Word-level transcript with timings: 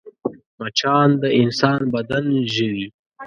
مچان 0.59 1.09
د 1.21 1.23
انسان 1.41 1.79
بدن 1.93 2.25
ژوي 2.53 2.87